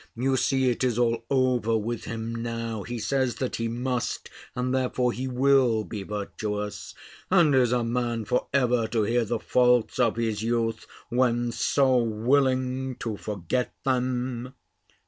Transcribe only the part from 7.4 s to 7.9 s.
is a